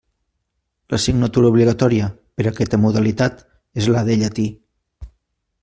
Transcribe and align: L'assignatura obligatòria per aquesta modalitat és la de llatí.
L'assignatura 0.93 1.51
obligatòria 1.53 2.07
per 2.39 2.47
aquesta 2.53 2.79
modalitat 2.87 3.45
és 3.83 3.91
la 3.97 4.03
de 4.09 4.17
llatí. 4.23 4.47